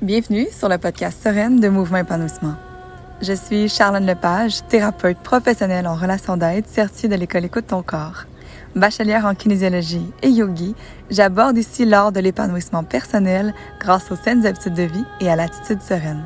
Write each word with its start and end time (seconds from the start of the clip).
Bienvenue 0.00 0.46
sur 0.56 0.68
le 0.68 0.78
podcast 0.78 1.18
Sereine 1.24 1.58
de 1.58 1.68
Mouvement 1.68 1.98
Épanouissement. 1.98 2.54
Je 3.20 3.32
suis 3.32 3.68
Charlène 3.68 4.06
Lepage, 4.06 4.64
thérapeute 4.68 5.18
professionnelle 5.18 5.88
en 5.88 5.96
relations 5.96 6.36
d'aide 6.36 6.68
certifiée 6.68 7.08
de 7.08 7.16
l'école 7.16 7.46
Écoute 7.46 7.66
ton 7.66 7.82
corps. 7.82 8.26
Bachelière 8.76 9.26
en 9.26 9.34
kinésiologie 9.34 10.12
et 10.22 10.28
yogi, 10.28 10.76
j'aborde 11.10 11.58
ici 11.58 11.84
l'art 11.84 12.12
de 12.12 12.20
l'épanouissement 12.20 12.84
personnel 12.84 13.52
grâce 13.80 14.12
aux 14.12 14.16
saines 14.16 14.46
habitudes 14.46 14.74
de 14.74 14.84
vie 14.84 15.04
et 15.18 15.28
à 15.28 15.34
l'attitude 15.34 15.82
sereine. 15.82 16.22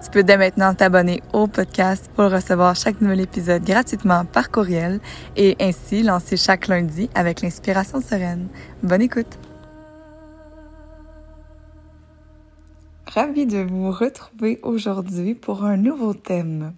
Tu 0.00 0.08
peux 0.08 0.22
dès 0.22 0.36
maintenant 0.36 0.72
t'abonner 0.72 1.24
au 1.32 1.48
podcast 1.48 2.08
pour 2.14 2.30
recevoir 2.30 2.76
chaque 2.76 3.00
nouvel 3.00 3.22
épisode 3.22 3.64
gratuitement 3.64 4.24
par 4.24 4.52
courriel 4.52 5.00
et 5.36 5.56
ainsi 5.60 6.04
lancer 6.04 6.36
chaque 6.36 6.68
lundi 6.68 7.10
avec 7.16 7.40
l'inspiration 7.40 8.00
sereine. 8.00 8.46
Bonne 8.84 9.02
écoute! 9.02 9.38
Ravie 13.16 13.46
de 13.46 13.60
vous 13.60 13.90
retrouver 13.90 14.60
aujourd'hui 14.62 15.34
pour 15.34 15.64
un 15.64 15.78
nouveau 15.78 16.12
thème. 16.12 16.74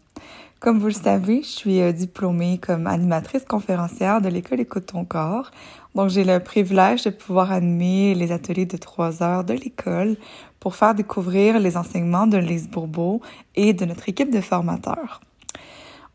Comme 0.60 0.78
vous 0.78 0.86
le 0.86 0.92
savez, 0.92 1.42
je 1.42 1.48
suis 1.48 1.80
euh, 1.80 1.90
diplômée 1.90 2.58
comme 2.58 2.86
animatrice 2.86 3.44
conférencière 3.44 4.20
de 4.20 4.28
l'école 4.28 4.60
Écoute 4.60 4.86
ton 4.86 5.04
corps. 5.04 5.50
Donc, 5.96 6.10
j'ai 6.10 6.22
le 6.22 6.38
privilège 6.38 7.02
de 7.02 7.10
pouvoir 7.10 7.50
animer 7.50 8.14
les 8.14 8.30
ateliers 8.30 8.66
de 8.66 8.76
trois 8.76 9.20
heures 9.20 9.42
de 9.42 9.52
l'école 9.52 10.16
pour 10.60 10.76
faire 10.76 10.94
découvrir 10.94 11.58
les 11.58 11.76
enseignements 11.76 12.28
de 12.28 12.36
Lise 12.36 12.68
Bourbeau 12.68 13.20
et 13.56 13.72
de 13.72 13.84
notre 13.84 14.08
équipe 14.08 14.32
de 14.32 14.40
formateurs. 14.40 15.20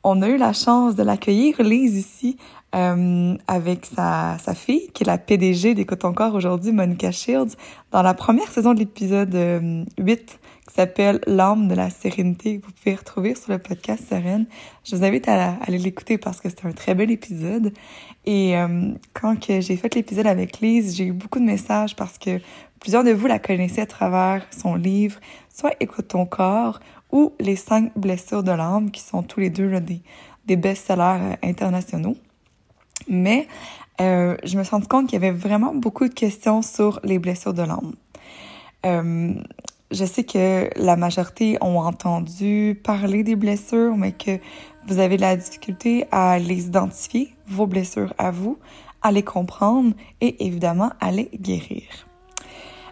On 0.05 0.21
a 0.21 0.29
eu 0.29 0.37
la 0.37 0.53
chance 0.53 0.95
de 0.95 1.03
l'accueillir, 1.03 1.61
Lise, 1.61 1.97
ici, 1.97 2.37
euh, 2.75 3.35
avec 3.47 3.85
sa, 3.85 4.37
sa 4.39 4.55
fille, 4.55 4.89
qui 4.93 5.03
est 5.03 5.05
la 5.05 5.19
PDG 5.19 5.75
d'Écoute 5.75 6.05
encore 6.05 6.33
aujourd'hui, 6.33 6.71
Monica 6.71 7.11
Shields, 7.11 7.55
dans 7.91 8.01
la 8.01 8.15
première 8.15 8.49
saison 8.51 8.73
de 8.73 8.79
l'épisode 8.79 9.33
8, 9.33 9.35
euh, 9.37 10.15
qui 10.67 10.73
s'appelle 10.73 11.19
L'âme 11.27 11.67
de 11.67 11.75
la 11.75 11.91
sérénité, 11.91 12.59
que 12.59 12.65
vous 12.65 12.71
pouvez 12.71 12.95
retrouver 12.95 13.35
sur 13.35 13.51
le 13.51 13.59
podcast 13.59 14.03
Sereine. 14.09 14.47
Je 14.83 14.95
vous 14.95 15.03
invite 15.03 15.27
à, 15.27 15.55
aller 15.61 15.77
l'écouter 15.77 16.17
parce 16.17 16.41
que 16.41 16.49
c'est 16.49 16.65
un 16.65 16.71
très 16.71 16.95
bel 16.95 17.11
épisode. 17.11 17.73
Et 18.25 18.57
euh, 18.57 18.91
quand 19.13 19.39
que 19.39 19.61
j'ai 19.61 19.75
fait 19.75 19.93
l'épisode 19.93 20.25
avec 20.25 20.59
Lise, 20.59 20.95
j'ai 20.95 21.05
eu 21.05 21.13
beaucoup 21.13 21.39
de 21.39 21.45
messages 21.45 21.95
parce 21.95 22.17
que 22.17 22.39
plusieurs 22.79 23.03
de 23.03 23.11
vous 23.11 23.27
la 23.27 23.37
connaissez 23.37 23.81
à 23.81 23.85
travers 23.85 24.47
son 24.49 24.75
livre, 24.75 25.19
soit 25.53 25.75
Écoute 25.79 26.07
ton 26.07 26.25
corps 26.25 26.79
ou 27.11 27.33
Les 27.39 27.55
cinq 27.55 27.91
blessures 27.95 28.41
de 28.41 28.51
l'âme, 28.51 28.89
qui 28.89 29.01
sont 29.01 29.21
tous 29.21 29.39
les 29.39 29.51
deux 29.51 29.69
là, 29.69 29.79
des, 29.79 30.01
des 30.45 30.55
best-sellers 30.55 31.35
internationaux. 31.43 32.15
Mais 33.07 33.47
euh, 34.01 34.35
je 34.43 34.57
me 34.57 34.63
suis 34.63 34.71
rendu 34.71 34.87
compte 34.87 35.07
qu'il 35.07 35.21
y 35.21 35.25
avait 35.25 35.35
vraiment 35.35 35.73
beaucoup 35.73 36.07
de 36.07 36.13
questions 36.13 36.61
sur 36.61 36.99
les 37.03 37.19
blessures 37.19 37.53
de 37.53 37.63
l'âme. 37.63 37.93
Euh, 38.85 39.33
je 39.91 40.05
sais 40.05 40.23
que 40.23 40.69
la 40.75 40.95
majorité 40.95 41.57
ont 41.61 41.79
entendu 41.79 42.79
parler 42.83 43.23
des 43.23 43.35
blessures, 43.35 43.95
mais 43.95 44.11
que 44.11 44.39
vous 44.87 44.99
avez 44.99 45.17
de 45.17 45.21
la 45.21 45.37
difficulté 45.37 46.05
à 46.11 46.39
les 46.39 46.65
identifier, 46.65 47.33
vos 47.47 47.67
blessures 47.67 48.13
à 48.17 48.31
vous, 48.31 48.57
à 49.01 49.11
les 49.11 49.23
comprendre 49.23 49.93
et 50.21 50.45
évidemment 50.45 50.91
à 50.99 51.11
les 51.11 51.29
guérir. 51.39 51.83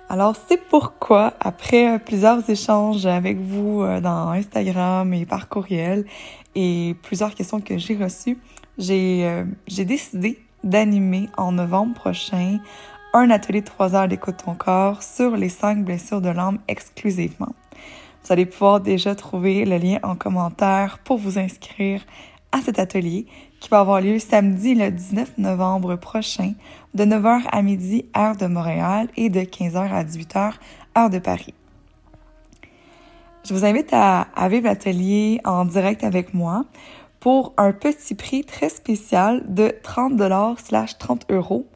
Alors 0.10 0.36
c'est 0.48 0.62
pourquoi, 0.68 1.34
après 1.40 1.98
plusieurs 2.00 2.48
échanges 2.50 3.06
avec 3.06 3.40
vous 3.40 3.82
euh, 3.82 4.02
dans 4.02 4.30
Instagram 4.30 5.14
et 5.14 5.26
par 5.26 5.48
courriel 5.48 6.06
et 6.54 6.96
plusieurs 7.02 7.34
questions 7.34 7.62
que 7.62 7.78
j'ai 7.78 7.96
reçues, 7.96 8.38
j'ai 8.82 9.26
euh, 9.26 9.46
j'ai 9.68 9.86
décidé 9.86 10.40
d'animer 10.64 11.30
en 11.38 11.52
novembre 11.52 11.94
prochain 11.94 12.58
un 13.14 13.30
atelier 13.30 13.62
de 13.62 13.66
trois 13.66 13.96
heures 13.96 14.08
d'écoute 14.08 14.38
ton 14.44 14.56
corps 14.56 15.04
sur 15.04 15.38
les 15.38 15.50
cinq 15.50 15.86
blessures 15.86 16.22
de 16.22 16.30
l'âme 16.30 16.60
exclusivement. 16.68 17.54
Vous 18.24 18.34
allez 18.34 18.46
pouvoir 18.46 18.80
déjà 18.80 19.16
trouver 19.16 19.66
le 19.66 19.78
lien 19.78 20.00
en 20.04 20.16
commentaire 20.16 21.00
pour 21.04 21.18
vous 21.18 21.38
inscrire 21.38 22.02
à 22.52 22.62
cet 22.62 22.80
atelier 22.80 23.26
qui 23.60 23.70
va 23.70 23.80
avoir 23.80 24.02
lieu 24.02 24.20
samedi 24.20 24.76
le 24.76 24.92
19 24.92 25.38
novembre 25.38 25.96
prochain 25.96 26.54
de 26.94 27.06
9h 27.06 27.42
à 27.52 27.62
midi 27.62 28.06
heure 28.18 28.36
de 28.36 28.48
Montréal 28.48 29.08
et 29.16 29.30
de 29.30 29.42
15h 29.42 29.92
à 29.92 30.04
18h 30.04 30.54
heure 30.98 31.10
de 31.10 31.20
Paris. 31.20 31.54
Je 33.44 33.54
vous 33.54 33.66
invite 33.66 33.92
à 33.92 34.28
vivre 34.50 34.66
l'atelier 34.66 35.42
en 35.46 35.66
direct 35.66 36.04
avec 36.04 36.34
moi 36.34 36.66
pour 37.22 37.54
un 37.58 37.72
petit 37.72 38.16
prix 38.16 38.44
très 38.44 38.68
spécial 38.68 39.44
de 39.48 39.74
30 39.84 40.18
dollars 40.18 40.60
slash 40.60 40.98
30 40.98 41.28
euros 41.30 41.68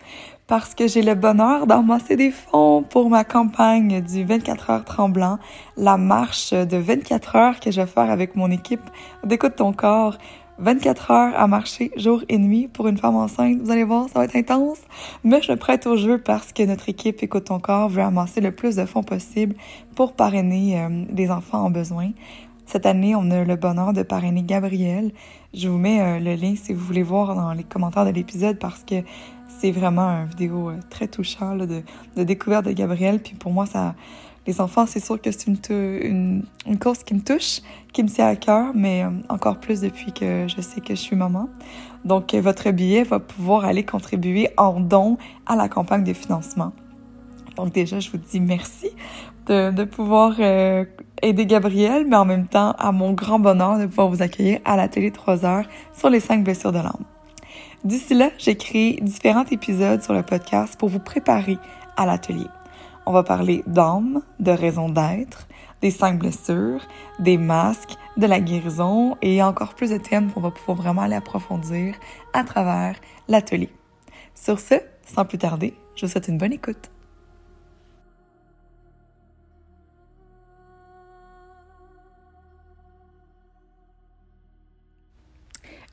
parce 0.48 0.76
que 0.76 0.88
j'ai 0.88 1.02
le 1.02 1.16
bonheur 1.16 1.68
d'amasser 1.68 2.16
des 2.16 2.32
fonds 2.32 2.84
pour 2.84 3.10
ma 3.10 3.24
campagne 3.24 4.02
du 4.02 4.26
24 4.26 4.70
heures 4.70 4.86
tremblant, 4.86 5.40
la 5.78 5.98
marche 5.98 6.52
de 6.52 6.78
24 6.78 7.36
heures 7.36 7.60
que 7.60 7.72
je 7.72 7.82
vais 7.82 7.88
faire 7.88 8.12
avec 8.12 8.36
mon 8.36 8.52
équipe 8.52 8.82
d'écoute 9.24 9.56
ton 9.56 9.72
corps. 9.72 10.18
24 10.58 11.12
heures 11.12 11.34
à 11.38 11.48
marcher 11.48 11.92
jour 11.98 12.24
et 12.30 12.38
nuit 12.38 12.70
pour 12.70 12.88
une 12.88 12.98
femme 12.98 13.16
enceinte. 13.16 13.60
Vous 13.62 13.72
allez 13.72 13.84
voir, 13.84 14.08
ça 14.08 14.20
va 14.20 14.26
être 14.26 14.38
intense. 14.38 14.80
Mais 15.26 15.42
je 15.42 15.52
me 15.52 15.58
prête 15.58 15.86
au 15.86 15.98
jeu 15.98 16.18
parce 16.18 16.54
que 16.54 16.64
notre 16.64 16.88
équipe 16.88 17.22
Écoute 17.22 17.46
ton 17.46 17.60
corps 17.60 17.90
veut 17.90 18.02
amasser 18.02 18.40
le 18.40 18.52
plus 18.52 18.78
de 18.78 18.86
fonds 18.86 19.04
possible 19.04 19.56
pour 19.96 20.14
parrainer 20.14 20.80
euh, 20.80 21.06
les 21.14 21.30
enfants 21.30 21.66
en 21.66 21.72
besoin. 21.72 22.12
Cette 22.66 22.88
année, 22.88 23.16
on 23.16 23.30
a 23.30 23.44
le 23.44 23.56
bonheur 23.56 23.94
de 23.94 24.02
parrainer 24.02 24.42
Gabriel. 24.42 25.12
Je 25.54 25.70
vous 25.70 25.78
mets 25.78 26.02
euh, 26.02 26.20
le 26.20 26.34
lien 26.34 26.56
si 26.56 26.74
vous 26.74 26.84
voulez 26.84 27.04
voir 27.04 27.36
dans 27.36 27.54
les 27.54 27.64
commentaires 27.64 28.06
de 28.06 28.10
l'épisode 28.10 28.58
parce 28.58 28.84
que 28.84 28.96
c'est 29.60 29.72
vraiment 29.72 30.10
une 30.10 30.28
vidéo 30.28 30.70
euh, 30.70 30.80
très 30.90 31.08
touchant 31.08 31.56
de, 31.56 31.84
découverte 32.24 32.66
de 32.66 32.72
Gabriel. 32.72 33.20
Puis 33.20 33.36
pour 33.36 33.52
moi, 33.52 33.68
ça, 33.68 33.94
les 34.48 34.60
enfants, 34.62 34.88
c'est 34.88 35.00
sûr 35.00 35.22
que 35.22 35.30
c'est 35.32 35.46
une, 35.48 36.44
course 36.82 37.04
qui 37.04 37.14
me 37.14 37.22
touche, 37.22 37.62
qui 37.94 38.02
me 38.02 38.10
tient 38.10 38.28
à 38.28 38.36
cœur, 38.36 38.72
mais 38.74 39.04
euh, 39.04 39.10
encore 39.30 39.60
plus 39.60 39.82
depuis 39.82 40.12
que 40.12 40.48
je 40.48 40.60
sais 40.60 40.82
que 40.82 40.96
je 40.96 41.00
suis 41.00 41.16
maman. 41.16 41.50
Donc, 42.04 42.34
votre 42.34 42.72
billet 42.72 43.04
va 43.04 43.20
pouvoir 43.20 43.66
aller 43.66 43.84
contribuer 43.84 44.50
en 44.58 44.80
don 44.80 45.18
à 45.46 45.56
la 45.56 45.70
campagne 45.70 46.04
de 46.04 46.14
financement. 46.14 46.72
Donc 47.56 47.74
déjà, 47.74 48.00
je 48.00 48.10
vous 48.12 48.18
dis 48.18 48.40
merci 48.40 48.90
de, 49.48 49.72
de 49.72 49.84
pouvoir 49.84 50.34
euh, 50.40 50.86
aider 51.22 51.46
Gabriel, 51.46 52.06
mais 52.08 52.16
en 52.16 52.26
même 52.26 52.48
temps, 52.48 52.74
à 52.78 52.92
mon 52.92 53.14
grand 53.14 53.40
bonheur 53.40 53.80
de 53.80 53.86
pouvoir 53.86 54.10
vous 54.10 54.22
accueillir 54.22 54.60
à 54.66 54.76
l'atelier 54.76 55.12
3 55.12 55.46
heures 55.46 55.66
sur 55.94 56.10
les 56.10 56.20
cinq 56.20 56.44
blessures 56.44 56.72
de 56.72 56.80
l'âme. 56.80 57.06
D'ici 57.84 58.16
là, 58.16 58.32
j'ai 58.38 58.56
créé 58.56 59.00
différents 59.02 59.46
épisodes 59.46 60.02
sur 60.02 60.14
le 60.14 60.24
podcast 60.24 60.78
pour 60.78 60.90
vous 60.90 61.00
préparer 61.00 61.58
à 61.98 62.06
l'atelier. 62.06 62.48
On 63.06 63.12
va 63.12 63.22
parler 63.22 63.64
d'âme, 63.68 64.22
de 64.40 64.52
raison 64.52 64.90
d'être, 64.90 65.48
des 65.82 65.92
cinq 65.92 66.18
blessures, 66.18 66.82
des 67.20 67.38
masques, 67.38 67.96
de 68.18 68.26
la 68.26 68.40
guérison 68.40 69.18
et 69.22 69.44
encore 69.44 69.76
plus 69.76 69.92
de 69.92 69.98
thèmes 69.98 70.32
qu'on 70.32 70.42
va 70.42 70.50
pouvoir 70.52 70.78
vraiment 70.78 71.04
aller 71.04 71.16
approfondir 71.16 71.96
à 72.34 72.44
travers 72.44 72.96
l'atelier. 73.28 73.70
Sur 74.34 74.60
ce, 74.60 74.76
sans 75.06 75.26
plus 75.26 75.38
tarder, 75.38 75.76
je 75.96 76.06
vous 76.06 76.12
souhaite 76.12 76.28
une 76.28 76.38
bonne 76.38 76.54
écoute. 76.54 76.90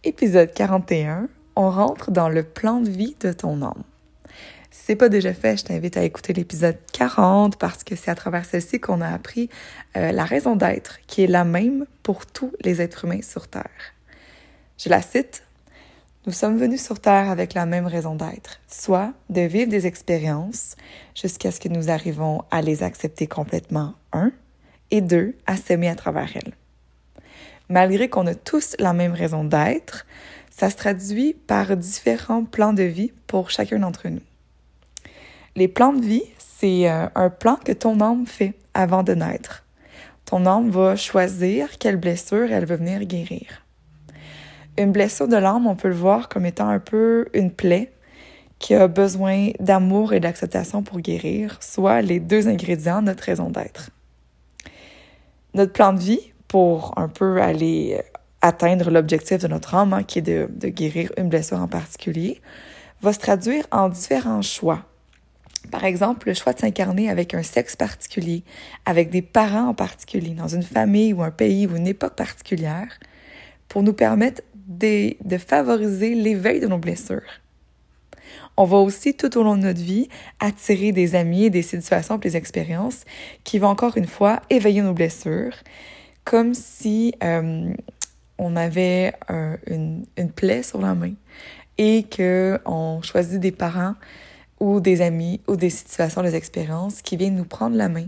Épisode 0.04 0.52
41. 0.52 1.28
On 1.54 1.70
rentre 1.70 2.10
dans 2.10 2.28
le 2.28 2.42
plan 2.42 2.80
de 2.80 2.90
vie 2.90 3.14
de 3.20 3.32
ton 3.32 3.62
âme. 3.62 3.84
Si 4.72 4.86
c'est 4.86 4.96
pas 4.96 5.08
déjà 5.08 5.32
fait, 5.32 5.56
je 5.56 5.64
t'invite 5.64 5.96
à 5.96 6.02
écouter 6.02 6.32
l'épisode 6.32 6.76
40 6.92 7.56
parce 7.56 7.84
que 7.84 7.94
c'est 7.94 8.10
à 8.10 8.16
travers 8.16 8.44
celle-ci 8.44 8.80
qu'on 8.80 9.00
a 9.00 9.06
appris 9.06 9.48
euh, 9.96 10.10
la 10.10 10.24
raison 10.24 10.56
d'être 10.56 10.98
qui 11.06 11.22
est 11.22 11.28
la 11.28 11.44
même 11.44 11.86
pour 12.02 12.26
tous 12.26 12.50
les 12.62 12.82
êtres 12.82 13.04
humains 13.04 13.22
sur 13.22 13.46
Terre. 13.46 13.94
Je 14.76 14.88
la 14.88 15.02
cite. 15.02 15.44
Nous 16.26 16.32
sommes 16.32 16.58
venus 16.58 16.82
sur 16.82 16.98
Terre 16.98 17.30
avec 17.30 17.54
la 17.54 17.64
même 17.64 17.86
raison 17.86 18.16
d'être, 18.16 18.58
soit 18.66 19.12
de 19.30 19.42
vivre 19.42 19.70
des 19.70 19.86
expériences 19.86 20.74
jusqu'à 21.14 21.52
ce 21.52 21.60
que 21.60 21.68
nous 21.68 21.90
arrivons 21.90 22.42
à 22.50 22.60
les 22.60 22.82
accepter 22.82 23.28
complètement, 23.28 23.94
un, 24.12 24.32
et 24.90 25.00
deux, 25.00 25.36
à 25.46 25.56
s'aimer 25.56 25.88
à 25.88 25.94
travers 25.94 26.30
elles 26.34 26.54
malgré 27.72 28.08
qu'on 28.08 28.26
a 28.26 28.34
tous 28.34 28.76
la 28.78 28.92
même 28.92 29.12
raison 29.12 29.44
d'être, 29.44 30.06
ça 30.50 30.68
se 30.68 30.76
traduit 30.76 31.32
par 31.32 31.76
différents 31.76 32.44
plans 32.44 32.74
de 32.74 32.82
vie 32.82 33.12
pour 33.26 33.50
chacun 33.50 33.78
d'entre 33.78 34.08
nous. 34.08 34.20
Les 35.56 35.68
plans 35.68 35.94
de 35.94 36.04
vie, 36.04 36.24
c'est 36.38 36.90
euh, 36.90 37.06
un 37.14 37.30
plan 37.30 37.56
que 37.56 37.72
ton 37.72 38.00
âme 38.00 38.26
fait 38.26 38.54
avant 38.74 39.02
de 39.02 39.14
naître. 39.14 39.64
Ton 40.26 40.44
âme 40.46 40.70
va 40.70 40.96
choisir 40.96 41.78
quelle 41.78 41.96
blessure 41.96 42.52
elle 42.52 42.66
veut 42.66 42.76
venir 42.76 43.04
guérir. 43.04 43.64
Une 44.78 44.92
blessure 44.92 45.28
de 45.28 45.36
l'âme, 45.36 45.66
on 45.66 45.76
peut 45.76 45.88
le 45.88 45.94
voir 45.94 46.28
comme 46.28 46.46
étant 46.46 46.68
un 46.68 46.78
peu 46.78 47.26
une 47.32 47.50
plaie 47.50 47.92
qui 48.58 48.74
a 48.74 48.86
besoin 48.86 49.50
d'amour 49.60 50.12
et 50.12 50.20
d'acceptation 50.20 50.82
pour 50.82 51.00
guérir, 51.00 51.58
soit 51.60 52.02
les 52.02 52.20
deux 52.20 52.48
ingrédients 52.48 53.00
de 53.00 53.06
notre 53.06 53.24
raison 53.24 53.50
d'être. 53.50 53.90
Notre 55.54 55.72
plan 55.72 55.92
de 55.92 55.98
vie, 55.98 56.31
pour 56.52 56.92
un 56.98 57.08
peu 57.08 57.40
aller 57.40 57.96
euh, 57.98 58.02
atteindre 58.42 58.90
l'objectif 58.90 59.38
de 59.38 59.48
notre 59.48 59.74
âme, 59.74 59.94
hein, 59.94 60.02
qui 60.02 60.18
est 60.18 60.22
de, 60.22 60.68
guérir 60.68 61.10
une 61.16 61.30
blessure 61.30 61.58
en 61.58 61.66
particulier, 61.66 62.42
va 63.00 63.14
se 63.14 63.18
traduire 63.18 63.66
en 63.70 63.88
différents 63.88 64.42
choix. 64.42 64.84
Par 65.70 65.84
exemple, 65.84 66.28
le 66.28 66.34
choix 66.34 66.52
de 66.52 66.58
s'incarner 66.58 67.08
avec 67.08 67.32
un 67.32 67.42
sexe 67.42 67.74
particulier, 67.74 68.44
avec 68.84 69.08
des 69.08 69.22
parents 69.22 69.68
en 69.68 69.74
particulier, 69.74 70.34
dans 70.34 70.48
une 70.48 70.62
famille 70.62 71.14
ou 71.14 71.22
un 71.22 71.30
pays 71.30 71.66
ou 71.66 71.74
une 71.74 71.86
époque 71.86 72.16
particulière, 72.16 72.98
pour 73.66 73.82
nous 73.82 73.94
permettre 73.94 74.42
de, 74.54 75.16
favoriser 75.38 76.14
l'éveil 76.14 76.60
de 76.60 76.66
nos 76.66 76.76
blessures. 76.76 77.40
On 78.58 78.64
va 78.64 78.76
aussi, 78.76 79.14
tout 79.14 79.38
au 79.38 79.42
long 79.42 79.56
de 79.56 79.62
notre 79.62 79.80
vie, 79.80 80.10
attirer 80.38 80.92
des 80.92 81.14
amis, 81.14 81.48
des 81.48 81.62
situations, 81.62 82.18
des 82.18 82.36
expériences 82.36 83.06
qui 83.42 83.58
vont 83.58 83.68
encore 83.68 83.96
une 83.96 84.06
fois 84.06 84.42
éveiller 84.50 84.82
nos 84.82 84.92
blessures, 84.92 85.54
comme 86.24 86.54
si 86.54 87.14
euh, 87.22 87.72
on 88.38 88.56
avait 88.56 89.12
une, 89.66 90.04
une, 90.16 90.30
plaie 90.30 90.62
sur 90.62 90.80
la 90.80 90.94
main 90.94 91.14
et 91.78 92.04
qu'on 92.14 93.00
choisit 93.02 93.40
des 93.40 93.52
parents 93.52 93.94
ou 94.60 94.80
des 94.80 95.02
amis 95.02 95.40
ou 95.48 95.56
des 95.56 95.70
situations, 95.70 96.22
des 96.22 96.34
expériences 96.34 97.02
qui 97.02 97.16
viennent 97.16 97.36
nous 97.36 97.44
prendre 97.44 97.76
la 97.76 97.88
main 97.88 98.06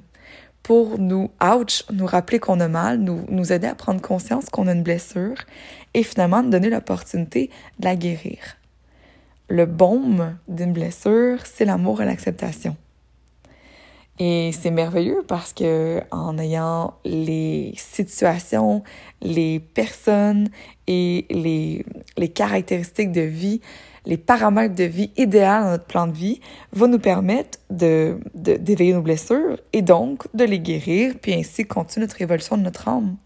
pour 0.65 0.99
nous, 0.99 1.31
ouch, 1.43 1.85
nous 1.93 2.07
rappeler 2.07 2.39
qu'on 2.41 2.59
a 2.59 2.69
mal, 2.69 2.99
nous, 2.99 3.27
nous 3.29 3.53
aider 3.53 3.67
à 3.67 3.75
prendre 3.75 4.01
conscience 4.01 4.49
qu'on 4.49 4.67
a 4.67 4.73
une 4.73 4.83
blessure 4.83 5.37
et 5.93 6.03
finalement 6.03 6.43
nous 6.43 6.51
donner 6.51 6.71
l'opportunité 6.71 7.51
de 7.79 7.85
la 7.85 7.97
guérir. 7.97 8.39
Le 9.49 9.67
baume 9.67 10.39
d'une 10.49 10.73
blessure, 10.73 11.41
c'est 11.45 11.67
l'amour 11.67 12.01
et 12.01 12.07
l'acceptation. 12.07 12.77
Et 14.19 14.53
c'est 14.53 14.71
merveilleux 14.71 15.25
parce 15.27 15.53
que 15.53 16.01
en 16.13 16.39
ayant 16.39 16.95
les 17.05 17.73
situations, 17.77 18.85
les 19.21 19.59
personnes 19.59 20.51
et 20.87 21.27
les, 21.31 21.85
les 22.17 22.29
caractéristiques 22.29 23.11
de 23.11 23.23
vie, 23.23 23.61
les 24.07 24.17
paramètres 24.17 24.75
de 24.75 24.85
vie 24.85 25.11
idéales 25.17 25.65
dans 25.65 25.71
notre 25.71 25.87
plan 25.87 26.07
de 26.07 26.13
vie 26.13 26.41
vont 26.73 26.89
nous 26.89 26.99
permettre 26.99 27.59
de, 27.71 28.19
d'éveiller 28.35 28.93
nos 28.93 29.03
blessures 29.03 29.59
et 29.73 29.83
donc 29.83 30.29
de 30.35 30.45
les 30.45 30.61
guérir, 30.61 31.15
puis 31.21 31.35
ainsi 31.35 31.65
continuer 31.65 32.07
notre 32.07 32.21
évolution 32.21 32.57
de 32.57 32.63
notre 32.63 32.89
âme. 32.89 33.17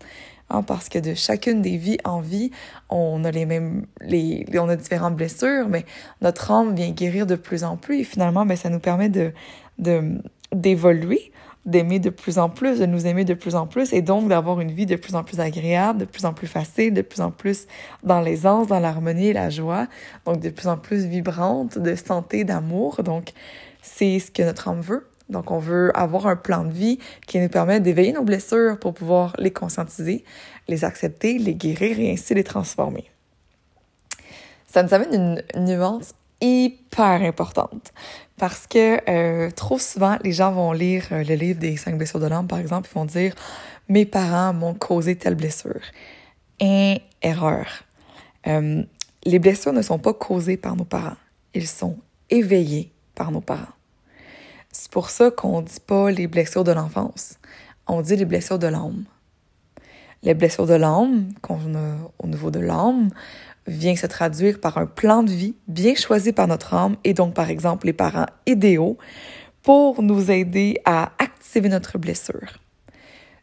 Hein, 0.50 0.62
parce 0.62 0.88
que 0.88 0.98
de 0.98 1.12
chacune 1.12 1.60
des 1.60 1.76
vies 1.76 1.98
en 2.04 2.20
vie, 2.20 2.50
on 2.88 3.22
a 3.24 3.30
les 3.30 3.44
mêmes, 3.44 3.84
les, 4.00 4.46
on 4.54 4.68
a 4.70 4.76
différentes 4.76 5.14
blessures, 5.14 5.68
mais 5.68 5.84
notre 6.22 6.50
âme 6.50 6.74
vient 6.74 6.90
guérir 6.90 7.26
de 7.26 7.34
plus 7.34 7.64
en 7.64 7.76
plus 7.76 8.00
et 8.00 8.04
finalement, 8.04 8.46
ben, 8.46 8.56
ça 8.56 8.70
nous 8.70 8.78
permet 8.78 9.10
de, 9.10 9.32
de, 9.78 10.22
d'évoluer, 10.52 11.32
d'aimer 11.66 11.98
de 11.98 12.10
plus 12.10 12.38
en 12.38 12.48
plus, 12.48 12.78
de 12.78 12.86
nous 12.86 13.06
aimer 13.06 13.24
de 13.24 13.34
plus 13.34 13.54
en 13.54 13.66
plus 13.66 13.92
et 13.92 14.00
donc 14.00 14.28
d'avoir 14.28 14.60
une 14.60 14.70
vie 14.70 14.86
de 14.86 14.96
plus 14.96 15.14
en 15.14 15.22
plus 15.22 15.38
agréable, 15.38 16.00
de 16.00 16.04
plus 16.06 16.24
en 16.24 16.32
plus 16.32 16.46
facile, 16.46 16.94
de 16.94 17.02
plus 17.02 17.20
en 17.20 17.30
plus 17.30 17.66
dans 18.02 18.20
l'aisance, 18.20 18.68
dans 18.68 18.80
l'harmonie 18.80 19.28
et 19.28 19.32
la 19.32 19.50
joie, 19.50 19.86
donc 20.24 20.40
de 20.40 20.48
plus 20.48 20.66
en 20.66 20.78
plus 20.78 21.04
vibrante, 21.04 21.78
de 21.78 21.94
santé, 21.94 22.44
d'amour. 22.44 23.02
Donc, 23.02 23.32
c'est 23.82 24.18
ce 24.18 24.30
que 24.30 24.42
notre 24.42 24.68
âme 24.68 24.80
veut. 24.80 25.06
Donc, 25.28 25.50
on 25.50 25.58
veut 25.58 25.94
avoir 25.94 26.26
un 26.26 26.36
plan 26.36 26.64
de 26.64 26.72
vie 26.72 26.98
qui 27.26 27.38
nous 27.38 27.50
permet 27.50 27.80
d'éveiller 27.80 28.12
nos 28.12 28.24
blessures 28.24 28.78
pour 28.78 28.94
pouvoir 28.94 29.34
les 29.38 29.50
conscientiser, 29.50 30.24
les 30.68 30.84
accepter, 30.84 31.36
les 31.36 31.54
guérir 31.54 32.00
et 32.00 32.10
ainsi 32.10 32.32
les 32.32 32.44
transformer. 32.44 33.10
Ça 34.66 34.82
nous 34.82 34.94
amène 34.94 35.42
une 35.54 35.64
nuance 35.64 36.14
hyper 36.40 37.22
importante 37.22 37.92
parce 38.38 38.66
que 38.66 38.98
euh, 39.10 39.50
trop 39.50 39.78
souvent, 39.78 40.16
les 40.22 40.32
gens 40.32 40.52
vont 40.52 40.72
lire 40.72 41.06
euh, 41.12 41.24
le 41.24 41.34
livre 41.34 41.58
des 41.58 41.76
cinq 41.76 41.98
blessures 41.98 42.20
de 42.20 42.26
l'âme, 42.26 42.46
par 42.46 42.60
exemple, 42.60 42.88
ils 42.90 42.94
vont 42.94 43.04
dire 43.04 43.34
Mes 43.88 44.06
parents 44.06 44.54
m'ont 44.54 44.74
causé 44.74 45.16
telle 45.16 45.34
blessure. 45.34 45.80
Et 46.60 47.02
erreur. 47.20 47.66
Euh, 48.46 48.82
les 49.24 49.38
blessures 49.38 49.72
ne 49.72 49.82
sont 49.82 49.98
pas 49.98 50.14
causées 50.14 50.56
par 50.56 50.76
nos 50.76 50.84
parents, 50.84 51.16
ils 51.52 51.66
sont 51.66 51.98
éveillés 52.30 52.92
par 53.14 53.32
nos 53.32 53.40
parents. 53.40 53.66
C'est 54.70 54.90
pour 54.90 55.10
ça 55.10 55.30
qu'on 55.30 55.60
ne 55.60 55.66
dit 55.66 55.80
pas 55.84 56.10
les 56.10 56.28
blessures 56.28 56.64
de 56.64 56.72
l'enfance, 56.72 57.38
on 57.86 58.00
dit 58.00 58.16
les 58.16 58.24
blessures 58.24 58.58
de 58.58 58.68
l'âme. 58.68 59.04
Les 60.22 60.34
blessures 60.34 60.66
de 60.66 60.74
l'âme, 60.74 61.28
qu'on 61.42 61.74
a 61.74 61.96
au 62.18 62.26
niveau 62.26 62.50
de 62.50 62.58
l'âme, 62.58 63.10
vient 63.68 63.96
se 63.96 64.06
traduire 64.06 64.60
par 64.60 64.78
un 64.78 64.86
plan 64.86 65.22
de 65.22 65.30
vie 65.30 65.54
bien 65.68 65.94
choisi 65.94 66.32
par 66.32 66.48
notre 66.48 66.74
âme 66.74 66.96
et 67.04 67.14
donc 67.14 67.34
par 67.34 67.50
exemple 67.50 67.86
les 67.86 67.92
parents 67.92 68.26
idéaux 68.46 68.98
pour 69.62 70.02
nous 70.02 70.30
aider 70.30 70.80
à 70.84 71.12
activer 71.18 71.68
notre 71.68 71.98
blessure. 71.98 72.58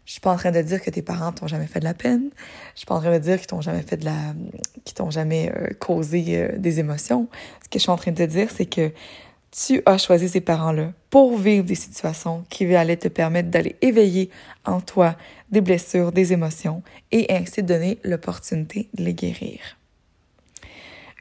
Je 0.06 0.12
suis 0.12 0.22
pas 0.22 0.32
en 0.32 0.38
train 0.38 0.52
de 0.52 0.62
dire 0.62 0.82
que 0.82 0.90
tes 0.92 1.02
parents 1.02 1.32
t'ont 1.32 1.48
jamais 1.48 1.66
fait 1.66 1.80
de 1.80 1.86
la 1.86 1.96
peine. 1.96 2.30
Je 2.74 2.80
suis 2.80 2.86
pas 2.86 2.96
en 2.96 3.02
train 3.02 3.14
de 3.14 3.18
dire 3.18 3.38
qu'ils 3.38 3.48
t'ont 3.48 3.62
jamais 3.62 3.82
fait 3.82 3.98
de 3.98 4.06
la, 4.06 4.36
qu'ils 4.84 4.94
t'ont 4.94 5.10
jamais 5.10 5.52
euh, 5.56 5.70
causé 5.80 6.26
euh, 6.30 6.58
des 6.58 6.80
émotions. 6.80 7.28
Ce 7.64 7.70
que 7.70 7.80
je 7.80 7.80
suis 7.80 7.92
en 7.92 7.98
train 7.98 8.12
de 8.12 8.18
te 8.18 8.24
dire, 8.24 8.50
c'est 8.56 8.68
que 8.68 8.92
tu 9.52 9.82
as 9.86 9.98
choisi 9.98 10.30
ces 10.30 10.42
parents-là 10.42 10.92
pour 11.10 11.38
vivre 11.38 11.66
des 11.66 11.76
situations 11.76 12.44
qui 12.50 12.76
allaient 12.76 12.98
te 12.98 13.08
permettre 13.08 13.50
d'aller 13.50 13.78
éveiller 13.82 14.30
en 14.66 14.80
toi 14.80 15.16
des 15.50 15.62
blessures, 15.62 16.12
des 16.12 16.34
émotions 16.34 16.84
et 17.12 17.26
ainsi 17.34 17.64
donner 17.64 17.98
l'opportunité 18.04 18.90
de 18.94 19.04
les 19.04 19.14
guérir. 19.14 19.60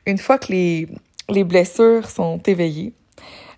Une 0.06 0.18
fois 0.18 0.38
que 0.38 0.52
les, 0.52 0.88
les 1.28 1.44
blessures 1.44 2.10
sont 2.10 2.38
éveillées, 2.46 2.94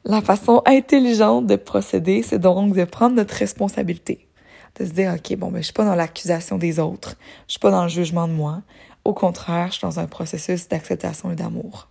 la 0.04 0.20
façon 0.20 0.62
intelligente 0.66 1.46
de 1.46 1.56
procéder, 1.56 2.22
c'est 2.22 2.38
donc 2.38 2.74
de 2.74 2.84
prendre 2.84 3.16
notre 3.16 3.34
responsabilité. 3.34 4.28
De 4.78 4.84
se 4.84 4.90
dire, 4.90 5.14
OK, 5.14 5.36
bon, 5.36 5.50
ben, 5.50 5.58
je 5.58 5.64
suis 5.64 5.72
pas 5.72 5.84
dans 5.84 5.94
l'accusation 5.96 6.58
des 6.58 6.78
autres. 6.78 7.16
Je 7.48 7.52
suis 7.52 7.60
pas 7.60 7.70
dans 7.70 7.82
le 7.82 7.88
jugement 7.88 8.28
de 8.28 8.32
moi. 8.32 8.62
Au 9.04 9.14
contraire, 9.14 9.68
je 9.68 9.78
suis 9.78 9.82
dans 9.82 9.98
un 9.98 10.06
processus 10.06 10.68
d'acceptation 10.68 11.32
et 11.32 11.34
d'amour. 11.34 11.88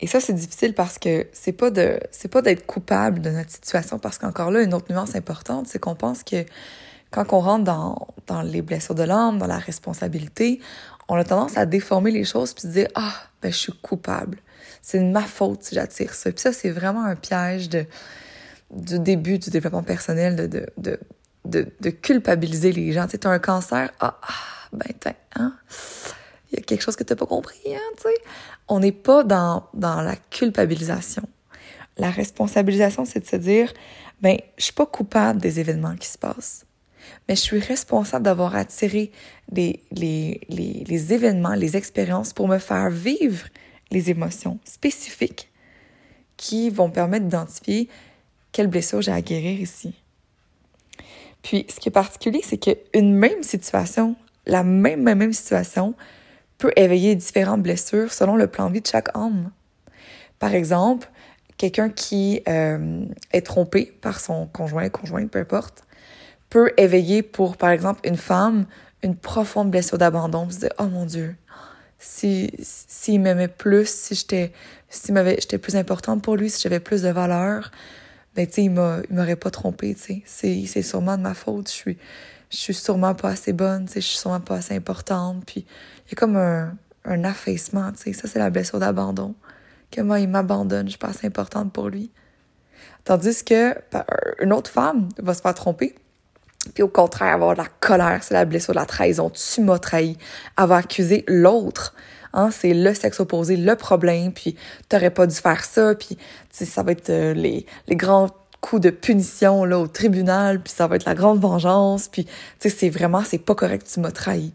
Et 0.00 0.06
ça, 0.06 0.20
c'est 0.20 0.32
difficile 0.32 0.74
parce 0.74 0.98
que 0.98 1.26
c'est 1.32 1.52
pas 1.52 1.70
de, 1.70 1.98
c'est 2.10 2.28
pas 2.28 2.40
d'être 2.40 2.64
coupable 2.66 3.20
de 3.20 3.30
notre 3.30 3.50
situation 3.50 3.98
parce 3.98 4.16
qu'encore 4.16 4.50
là, 4.50 4.62
une 4.62 4.72
autre 4.72 4.92
nuance 4.92 5.16
importante, 5.16 5.66
c'est 5.66 5.80
qu'on 5.80 5.96
pense 5.96 6.22
que 6.22 6.44
quand 7.10 7.24
on 7.32 7.40
rentre 7.40 7.64
dans, 7.64 8.08
dans 8.26 8.42
les 8.42 8.62
blessures 8.62 8.94
de 8.94 9.02
l'âme, 9.02 9.38
dans 9.38 9.46
la 9.46 9.58
responsabilité, 9.58 10.60
on 11.08 11.16
a 11.16 11.24
tendance 11.24 11.56
à 11.56 11.66
déformer 11.66 12.10
les 12.10 12.24
choses 12.24 12.54
puis 12.54 12.68
dire 12.68 12.88
ah 12.94 13.14
ben 13.42 13.50
je 13.50 13.56
suis 13.56 13.72
coupable. 13.72 14.38
C'est 14.82 15.00
de 15.00 15.10
ma 15.10 15.22
faute 15.22 15.64
si 15.64 15.74
j'attire 15.74 16.14
ça. 16.14 16.30
Puis 16.30 16.40
ça 16.40 16.52
c'est 16.52 16.70
vraiment 16.70 17.04
un 17.04 17.16
piège 17.16 17.68
de 17.68 17.86
du 18.70 18.98
début 18.98 19.38
du 19.38 19.50
développement 19.50 19.82
personnel 19.82 20.36
de 20.36 20.66
de 20.76 20.98
de, 21.44 21.90
culpabiliser 21.90 22.72
les 22.72 22.92
gens. 22.92 23.06
Tu 23.06 23.12
sais 23.12 23.26
as 23.26 23.30
un 23.30 23.38
cancer 23.38 23.90
ah, 24.00 24.18
ah 24.22 24.68
ben 24.72 24.92
tiens 25.00 25.14
hein 25.36 25.54
il 26.50 26.58
y 26.58 26.62
a 26.62 26.62
quelque 26.62 26.82
chose 26.82 26.96
que 26.96 27.04
tu 27.04 27.12
n'as 27.12 27.16
pas 27.16 27.26
compris 27.26 27.58
hein 27.68 27.90
tu 27.96 28.02
sais. 28.02 28.14
On 28.68 28.80
n'est 28.80 28.92
pas 28.92 29.24
dans 29.24 29.66
dans 29.72 30.02
la 30.02 30.16
culpabilisation. 30.16 31.22
La 31.96 32.10
responsabilisation 32.10 33.06
c'est 33.06 33.20
de 33.20 33.26
se 33.26 33.36
dire 33.36 33.72
ben 34.20 34.36
je 34.58 34.64
suis 34.64 34.72
pas 34.74 34.86
coupable 34.86 35.40
des 35.40 35.58
événements 35.58 35.96
qui 35.96 36.08
se 36.08 36.18
passent 36.18 36.66
mais 37.28 37.36
je 37.36 37.40
suis 37.40 37.58
responsable 37.58 38.24
d'avoir 38.24 38.56
attiré 38.56 39.10
les, 39.52 39.80
les, 39.92 40.40
les, 40.48 40.84
les 40.86 41.12
événements, 41.12 41.54
les 41.54 41.76
expériences 41.76 42.32
pour 42.32 42.48
me 42.48 42.58
faire 42.58 42.90
vivre 42.90 43.46
les 43.90 44.10
émotions 44.10 44.58
spécifiques 44.64 45.50
qui 46.36 46.70
vont 46.70 46.90
permettre 46.90 47.24
d'identifier 47.24 47.88
quelle 48.52 48.68
blessure 48.68 49.02
j'ai 49.02 49.12
à 49.12 49.20
guérir 49.20 49.60
ici. 49.60 49.94
Puis, 51.42 51.66
ce 51.68 51.80
qui 51.80 51.88
est 51.88 51.92
particulier, 51.92 52.40
c'est 52.42 52.58
qu'une 52.58 53.14
même 53.14 53.42
situation, 53.42 54.16
la 54.46 54.62
même, 54.62 55.02
même, 55.02 55.18
même 55.18 55.32
situation, 55.32 55.94
peut 56.58 56.72
éveiller 56.76 57.14
différentes 57.14 57.62
blessures 57.62 58.12
selon 58.12 58.36
le 58.36 58.48
plan 58.48 58.68
de 58.68 58.74
vie 58.74 58.80
de 58.80 58.86
chaque 58.86 59.16
homme. 59.16 59.50
Par 60.38 60.54
exemple, 60.54 61.08
quelqu'un 61.56 61.90
qui 61.90 62.42
euh, 62.48 63.04
est 63.32 63.42
trompé 63.42 63.92
par 64.00 64.20
son 64.20 64.46
conjoint, 64.46 64.88
conjointe, 64.88 65.30
peu 65.30 65.38
importe, 65.38 65.84
peut 66.50 66.72
éveiller 66.76 67.22
pour, 67.22 67.56
par 67.56 67.70
exemple, 67.70 68.00
une 68.04 68.16
femme 68.16 68.66
une 69.02 69.16
profonde 69.16 69.70
blessure 69.70 69.98
d'abandon, 69.98 70.50
se 70.50 70.60
dire 70.60 70.72
oh 70.78 70.86
mon 70.86 71.06
Dieu, 71.06 71.36
si 71.98 72.50
s'il 72.60 73.20
m'aimait 73.20 73.48
plus, 73.48 73.88
si 73.88 74.14
j'étais 74.14 74.52
si 74.88 75.12
j'étais 75.14 75.58
plus 75.58 75.76
importante 75.76 76.22
pour 76.22 76.36
lui, 76.36 76.50
si 76.50 76.60
j'avais 76.62 76.80
plus 76.80 77.02
de 77.02 77.08
valeur, 77.08 77.70
ben 78.34 78.46
tu 78.46 78.54
sais 78.54 78.64
il 78.64 78.70
m'aurait 78.70 79.36
pas 79.36 79.50
trompé, 79.50 79.94
tu 79.94 80.22
sais, 80.26 80.64
c'est 80.66 80.82
sûrement 80.82 81.16
de 81.16 81.22
ma 81.22 81.34
faute, 81.34 81.68
je 81.68 81.74
suis 81.74 81.98
je 82.50 82.56
suis 82.56 82.74
sûrement 82.74 83.14
pas 83.14 83.30
assez 83.30 83.52
bonne, 83.52 83.86
tu 83.86 83.94
sais, 83.94 84.00
je 84.00 84.06
suis 84.06 84.18
sûrement 84.18 84.40
pas 84.40 84.56
assez 84.56 84.74
importante, 84.74 85.44
puis 85.46 85.66
il 86.06 86.10
y 86.10 86.14
a 86.14 86.16
comme 86.16 86.36
un 86.36 86.76
un 87.04 87.24
affaissement, 87.24 87.92
tu 87.92 88.02
sais, 88.02 88.12
ça 88.12 88.28
c'est 88.28 88.38
la 88.38 88.50
blessure 88.50 88.80
d'abandon. 88.80 89.34
Moi 89.98 90.20
il 90.20 90.28
m'abandonne, 90.28 90.86
je 90.86 90.90
suis 90.90 90.98
pas 90.98 91.08
assez 91.08 91.26
importante 91.26 91.72
pour 91.72 91.88
lui. 91.88 92.10
Tandis 93.04 93.44
que 93.44 93.74
une 94.42 94.52
autre 94.52 94.70
femme 94.70 95.08
va 95.18 95.34
se 95.34 95.40
faire 95.40 95.54
tromper, 95.54 95.94
puis 96.74 96.82
au 96.82 96.88
contraire, 96.88 97.34
avoir 97.34 97.54
de 97.54 97.58
la 97.58 97.68
colère, 97.80 98.22
c'est 98.22 98.34
la 98.34 98.44
blessure 98.44 98.74
de 98.74 98.78
la 98.78 98.86
trahison. 98.86 99.30
Tu 99.30 99.60
m'as 99.60 99.78
trahi. 99.78 100.16
Avoir 100.56 100.80
accusé 100.80 101.24
l'autre. 101.28 101.94
Hein, 102.34 102.50
c'est 102.50 102.74
le 102.74 102.94
sexe 102.94 103.20
opposé, 103.20 103.56
le 103.56 103.74
problème, 103.74 104.32
puis 104.32 104.56
t'aurais 104.88 105.10
pas 105.10 105.26
dû 105.26 105.34
faire 105.34 105.64
ça, 105.64 105.94
puis 105.94 106.18
ça 106.50 106.82
va 106.82 106.92
être 106.92 107.08
euh, 107.10 107.32
les, 107.32 107.64
les 107.86 107.96
grands 107.96 108.28
coups 108.60 108.82
de 108.82 108.90
punition 108.90 109.64
là 109.64 109.78
au 109.78 109.86
tribunal, 109.86 110.60
puis 110.60 110.72
ça 110.72 110.86
va 110.86 110.96
être 110.96 111.06
la 111.06 111.14
grande 111.14 111.40
vengeance, 111.40 112.08
puis 112.08 112.26
c'est 112.58 112.90
vraiment, 112.90 113.22
c'est 113.24 113.38
pas 113.38 113.54
correct, 113.54 113.88
tu 113.92 114.00
m'as 114.00 114.10
trahi. 114.10 114.52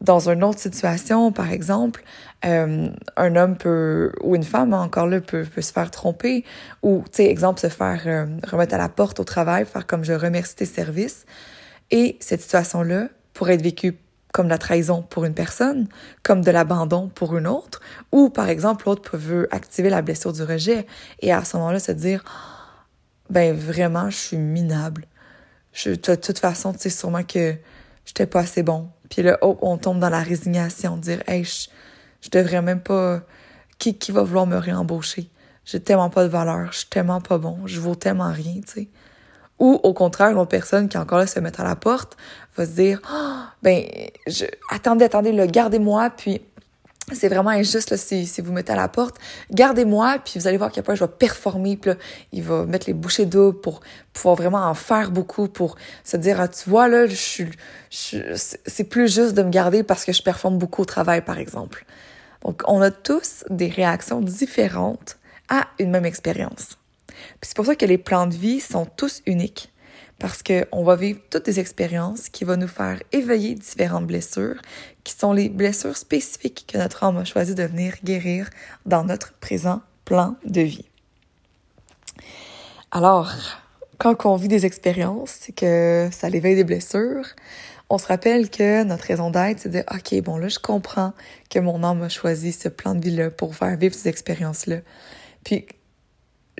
Dans 0.00 0.30
une 0.30 0.42
autre 0.42 0.58
situation, 0.58 1.30
par 1.30 1.50
exemple, 1.50 2.02
euh, 2.44 2.88
un 3.16 3.36
homme 3.36 3.56
peut, 3.56 4.12
ou 4.22 4.34
une 4.34 4.44
femme 4.44 4.72
encore 4.72 5.06
là, 5.06 5.20
peut, 5.20 5.44
peut 5.44 5.60
se 5.60 5.72
faire 5.72 5.90
tromper, 5.90 6.44
ou, 6.82 7.04
tu 7.06 7.16
sais, 7.16 7.26
exemple, 7.26 7.60
se 7.60 7.68
faire 7.68 8.02
euh, 8.06 8.26
remettre 8.46 8.74
à 8.74 8.78
la 8.78 8.88
porte 8.88 9.20
au 9.20 9.24
travail, 9.24 9.66
faire 9.66 9.86
comme 9.86 10.04
je 10.04 10.14
remercie 10.14 10.56
tes 10.56 10.64
services. 10.64 11.26
Et 11.90 12.16
cette 12.20 12.40
situation-là 12.40 13.08
pourrait 13.34 13.54
être 13.54 13.62
vécue 13.62 13.98
comme 14.32 14.46
de 14.46 14.50
la 14.50 14.58
trahison 14.58 15.02
pour 15.02 15.24
une 15.24 15.34
personne, 15.34 15.88
comme 16.22 16.42
de 16.42 16.50
l'abandon 16.50 17.08
pour 17.08 17.36
une 17.36 17.46
autre, 17.46 17.80
ou 18.12 18.30
par 18.30 18.48
exemple, 18.48 18.84
l'autre 18.86 19.02
peut 19.02 19.48
activer 19.50 19.90
la 19.90 20.02
blessure 20.02 20.32
du 20.32 20.42
rejet 20.42 20.86
et 21.20 21.32
à 21.32 21.44
ce 21.44 21.56
moment-là 21.56 21.80
se 21.80 21.92
dire, 21.92 22.24
ben 23.28 23.54
vraiment, 23.54 24.08
je 24.08 24.16
suis 24.16 24.36
minable. 24.36 25.06
Je, 25.72 25.90
de 25.90 26.14
toute 26.14 26.38
façon, 26.38 26.72
tu 26.72 26.80
sais 26.80 26.90
sûrement 26.90 27.22
que 27.22 27.54
j'étais 28.10 28.26
pas 28.26 28.40
assez 28.40 28.64
bon. 28.64 28.88
Puis 29.08 29.22
là, 29.22 29.38
oh, 29.40 29.56
on 29.62 29.78
tombe 29.78 30.00
dans 30.00 30.08
la 30.08 30.18
résignation, 30.18 30.96
dire, 30.96 31.22
hey, 31.28 31.44
je, 31.44 31.68
je 32.22 32.28
devrais 32.28 32.60
même 32.60 32.80
pas, 32.80 33.20
qui, 33.78 33.96
qui 33.96 34.10
va 34.10 34.24
vouloir 34.24 34.46
me 34.46 34.56
réembaucher? 34.56 35.30
J'ai 35.64 35.78
tellement 35.78 36.10
pas 36.10 36.24
de 36.24 36.28
valeur, 36.28 36.72
je 36.72 36.78
suis 36.78 36.88
tellement 36.88 37.20
pas 37.20 37.38
bon, 37.38 37.58
je 37.66 37.78
vaux 37.78 37.94
tellement 37.94 38.32
rien, 38.32 38.60
tu 38.66 38.72
sais. 38.72 38.88
Ou 39.60 39.78
au 39.84 39.94
contraire, 39.94 40.36
une 40.36 40.46
personne 40.46 40.88
qui 40.88 40.98
encore 40.98 41.18
là 41.18 41.26
se 41.28 41.38
met 41.38 41.60
à 41.60 41.64
la 41.64 41.76
porte 41.76 42.16
va 42.56 42.66
se 42.66 42.72
dire 42.72 43.00
oh, 43.12 43.42
ben 43.62 43.84
je 44.26 44.46
attendez 44.70 45.04
attendez 45.04 45.32
le 45.32 45.44
gardez-moi 45.44 46.10
puis 46.16 46.40
c'est 47.16 47.28
vraiment 47.28 47.50
injuste 47.50 47.90
là, 47.90 47.96
si, 47.96 48.26
vous 48.40 48.52
mettez 48.52 48.72
à 48.72 48.76
la 48.76 48.88
porte. 48.88 49.16
Gardez-moi, 49.50 50.18
puis 50.24 50.38
vous 50.38 50.46
allez 50.46 50.56
voir 50.56 50.70
qu'après, 50.70 50.96
je 50.96 51.04
vais 51.04 51.10
performer. 51.10 51.76
Puis 51.76 51.90
là, 51.90 51.96
il 52.32 52.42
va 52.42 52.64
mettre 52.64 52.86
les 52.86 52.94
bouchées 52.94 53.26
doubles 53.26 53.60
pour 53.60 53.80
pouvoir 54.12 54.36
vraiment 54.36 54.64
en 54.64 54.74
faire 54.74 55.10
beaucoup, 55.10 55.48
pour 55.48 55.76
se 56.04 56.16
dire, 56.16 56.40
ah, 56.40 56.48
tu 56.48 56.68
vois, 56.68 56.88
là, 56.88 57.06
je 57.06 57.14
suis, 57.14 57.48
c'est 57.90 58.84
plus 58.84 59.12
juste 59.12 59.34
de 59.34 59.42
me 59.42 59.50
garder 59.50 59.82
parce 59.82 60.04
que 60.04 60.12
je 60.12 60.22
performe 60.22 60.58
beaucoup 60.58 60.82
au 60.82 60.86
travail, 60.86 61.22
par 61.22 61.38
exemple. 61.38 61.84
Donc, 62.44 62.62
on 62.66 62.80
a 62.80 62.90
tous 62.90 63.44
des 63.50 63.68
réactions 63.68 64.20
différentes 64.20 65.18
à 65.48 65.66
une 65.78 65.90
même 65.90 66.06
expérience. 66.06 66.78
C'est 67.42 67.56
pour 67.56 67.66
ça 67.66 67.74
que 67.74 67.86
les 67.86 67.98
plans 67.98 68.26
de 68.26 68.34
vie 68.34 68.60
sont 68.60 68.86
tous 68.86 69.22
uniques, 69.26 69.72
parce 70.20 70.42
qu'on 70.42 70.84
va 70.84 70.96
vivre 70.96 71.18
toutes 71.30 71.46
des 71.46 71.58
expériences 71.58 72.28
qui 72.28 72.44
vont 72.44 72.58
nous 72.58 72.68
faire 72.68 73.02
éveiller 73.10 73.54
différentes 73.54 74.06
blessures, 74.06 74.60
qui 75.02 75.14
sont 75.14 75.32
les 75.32 75.48
blessures 75.48 75.96
spécifiques 75.96 76.66
que 76.70 76.78
notre 76.78 77.02
âme 77.02 77.16
a 77.16 77.24
choisi 77.24 77.54
de 77.54 77.64
venir 77.64 77.94
guérir 78.04 78.50
dans 78.84 79.02
notre 79.02 79.32
présent 79.32 79.80
plan 80.04 80.36
de 80.44 80.60
vie. 80.60 80.84
Alors, 82.90 83.32
quand 83.96 84.26
on 84.26 84.36
vit 84.36 84.48
des 84.48 84.66
expériences, 84.66 85.38
c'est 85.40 85.52
que 85.52 86.10
ça 86.12 86.28
l'éveille 86.28 86.56
des 86.56 86.64
blessures, 86.64 87.26
on 87.88 87.96
se 87.96 88.06
rappelle 88.06 88.50
que 88.50 88.84
notre 88.84 89.04
raison 89.04 89.30
d'être, 89.30 89.60
c'est 89.60 89.70
de 89.70 89.80
OK, 89.90 90.22
bon 90.22 90.36
là, 90.36 90.48
je 90.48 90.58
comprends 90.58 91.14
que 91.48 91.58
mon 91.58 91.82
âme 91.82 92.02
a 92.02 92.08
choisi 92.10 92.52
ce 92.52 92.68
plan 92.68 92.94
de 92.94 93.00
vie-là 93.00 93.30
pour 93.30 93.56
faire 93.56 93.76
vivre 93.78 93.94
ces 93.94 94.08
expériences-là. 94.08 94.76
Puis 95.44 95.66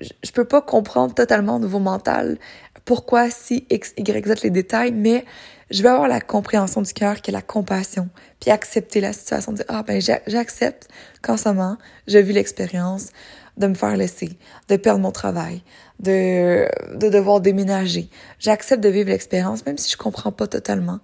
je 0.01 0.33
peux 0.33 0.45
pas 0.45 0.63
comprendre 0.63 1.15
totalement 1.15 1.57
au 1.57 1.59
niveau 1.61 1.79
mental 1.79 2.39
pourquoi 2.85 3.31
si 3.31 3.67
X, 3.71 3.95
Y, 3.97 4.27
Z 4.27 4.43
les 4.43 4.51
détails, 4.51 4.93
mais 4.93 5.25
je 5.71 5.83
vais 5.83 5.89
avoir 5.89 6.09
la 6.09 6.21
compréhension 6.21 6.83
du 6.83 6.93
cœur 6.93 7.21
qui 7.21 7.31
est 7.31 7.33
la 7.33 7.43
compassion, 7.43 8.09
puis 8.41 8.51
accepter 8.51 9.01
la 9.01 9.13
situation, 9.13 9.53
dire 9.53 9.65
ah 9.69 9.83
ben 9.83 10.01
j'accepte 10.01 10.89
qu'en 11.23 11.37
ce 11.37 11.49
moment, 11.49 11.79
j'ai 12.07 12.23
vu 12.23 12.33
l'expérience 12.33 13.11
de 13.57 13.67
me 13.67 13.75
faire 13.75 13.97
laisser, 13.97 14.39
de 14.69 14.77
perdre 14.77 15.01
mon 15.01 15.13
travail, 15.13 15.63
de, 16.01 16.67
de 16.97 17.09
devoir 17.09 17.41
déménager. 17.41 18.09
J'accepte 18.39 18.83
de 18.83 18.89
vivre 18.89 19.11
l'expérience, 19.11 19.65
même 19.67 19.79
si 19.79 19.91
je 19.91 19.97
comprends 19.97 20.33
pas 20.33 20.47
totalement. 20.47 21.01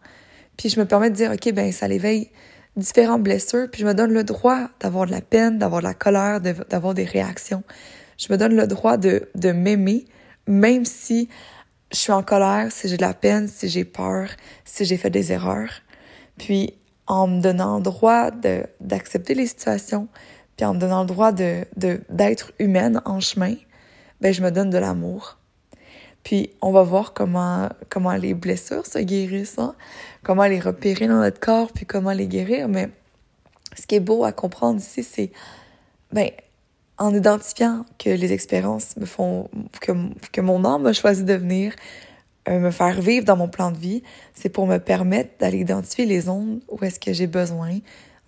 Puis 0.57 0.71
je 0.71 0.81
me 0.81 0.87
permets 0.87 1.11
de 1.11 1.17
dire, 1.17 1.33
OK, 1.33 1.53
ben 1.53 1.71
ça 1.71 1.87
l'éveille 1.87 2.31
différentes 2.77 3.23
blessures, 3.23 3.69
puis 3.71 3.83
je 3.83 3.87
me 3.87 3.95
donne 3.95 4.13
le 4.13 4.25
droit 4.25 4.69
d'avoir 4.81 5.07
de 5.07 5.11
la 5.11 5.21
peine, 5.21 5.59
d'avoir 5.59 5.81
de 5.81 5.87
la 5.87 5.95
colère, 5.95 6.41
d'avoir 6.41 6.95
des 6.95 7.05
réactions. 7.05 7.63
Je 8.19 8.33
me 8.33 8.39
donne 8.39 8.55
le 8.55 8.67
droit 8.67 8.97
de, 8.97 9.29
de 9.35 9.53
m'aimer, 9.53 10.07
même 10.47 10.85
si 10.85 11.29
je 11.93 11.99
suis 11.99 12.13
en 12.13 12.23
colère, 12.23 12.73
si 12.73 12.89
j'ai 12.89 12.97
de 12.97 13.03
la 13.03 13.15
peine, 13.15 13.49
si 13.49 13.69
j'ai 13.69 13.85
peur, 13.85 14.29
si 14.65 14.85
j'ai 14.85 14.97
fait 14.97 15.11
des 15.11 15.33
erreurs. 15.33 15.71
Puis 16.39 16.75
en 17.07 17.29
me 17.29 17.41
donnant 17.41 17.77
le 17.77 17.83
droit 17.83 18.31
d'accepter 18.81 19.35
les 19.35 19.47
situations, 19.47 20.09
puis 20.57 20.67
en 20.67 20.75
me 20.75 20.81
donnant 20.81 21.03
le 21.03 21.07
droit 21.07 21.33
de, 21.33 21.65
de, 21.77 22.01
d'être 22.11 22.53
humaine 22.59 23.01
en 23.05 23.21
chemin, 23.21 23.55
ben 24.21 24.33
je 24.33 24.43
me 24.43 24.51
donne 24.51 24.71
de 24.71 24.79
l'amour. 24.79 25.39
Puis 26.25 26.51
on 26.61 26.73
va 26.73 26.83
voir 26.83 27.13
comment, 27.13 27.69
comment 27.89 28.15
les 28.15 28.35
blessures 28.35 28.87
se 28.87 28.99
guérissent, 28.99 29.61
hein? 29.61 29.77
comment 30.25 30.47
les 30.47 30.59
repérer 30.59 31.07
dans 31.07 31.21
notre 31.21 31.39
corps, 31.39 31.71
puis 31.73 31.87
comment 31.87 32.11
les 32.11 32.27
guérir. 32.27 32.69
Mais 32.69 32.91
ce 33.79 33.87
qui 33.87 33.95
est 33.95 34.01
beau 34.01 34.25
à 34.25 34.33
comprendre 34.33 34.81
ici, 34.81 35.05
c'est 35.05 35.31
ben 36.13 36.31
en 36.99 37.15
identifiant 37.15 37.85
que 37.99 38.11
les 38.11 38.33
expériences 38.33 38.97
me 38.97 39.07
font, 39.07 39.49
que, 39.81 39.93
que 40.33 40.41
mon 40.41 40.65
âme 40.65 40.87
a 40.87 40.93
choisi 40.93 41.25
de 41.25 41.35
venir 41.35 41.75
euh, 42.49 42.59
me 42.59 42.71
faire 42.71 43.01
vivre 43.01 43.25
dans 43.25 43.37
mon 43.37 43.49
plan 43.49 43.73
de 43.73 43.77
vie, 43.77 44.03
c'est 44.33 44.49
pour 44.49 44.67
me 44.67 44.79
permettre 44.79 45.31
d'aller 45.41 45.59
identifier 45.59 46.07
les 46.07 46.23
zones 46.23 46.61
où 46.69 46.83
est-ce 46.85 47.01
que 47.01 47.13
j'ai 47.13 47.27
besoin 47.27 47.79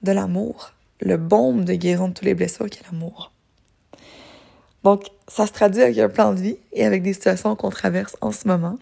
de 0.02 0.12
l'amour, 0.12 0.72
le 1.00 1.16
baume 1.16 1.64
de 1.64 1.74
guérison 1.74 2.08
de 2.08 2.14
toutes 2.14 2.24
les 2.24 2.34
blessures 2.34 2.68
qui 2.68 2.80
est 2.80 2.92
l'amour. 2.92 3.32
Donc, 4.84 5.06
ça 5.26 5.46
se 5.46 5.52
traduit 5.52 5.82
avec 5.82 5.98
un 5.98 6.08
plan 6.08 6.32
de 6.32 6.40
vie 6.40 6.56
et 6.72 6.86
avec 6.86 7.02
des 7.02 7.12
situations 7.12 7.56
qu'on 7.56 7.70
traverse 7.70 8.16
en 8.20 8.32
ce 8.32 8.46
moment. 8.46 8.78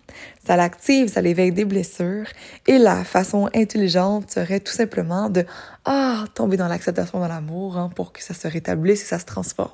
Ça 0.47 0.57
l'active, 0.57 1.09
ça 1.09 1.23
l'éveille 1.23 1.53
des 1.53 1.65
blessures. 1.65 2.27
Et 2.67 2.79
la 2.79 3.03
façon 3.03 3.49
intelligente 3.55 4.31
serait 4.31 4.61
tout 4.61 4.73
simplement 4.73 5.31
de 5.31 5.45
ah, 5.85 6.25
tomber 6.35 6.57
dans 6.57 6.69
l'acceptation 6.69 7.23
de 7.23 7.29
l'amour 7.29 7.79
hein, 7.79 7.91
pour 7.95 8.13
que 8.13 8.23
ça 8.23 8.35
se 8.35 8.47
rétablisse 8.47 9.03
et 9.03 9.07
ça 9.07 9.19
se 9.19 9.25
transforme. 9.25 9.73